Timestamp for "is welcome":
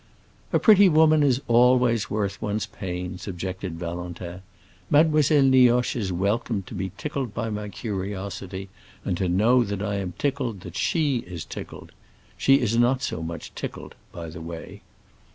5.95-6.63